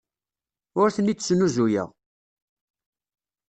Ur 0.79 0.87
ten-id-snuzuyeɣ. 0.95 1.89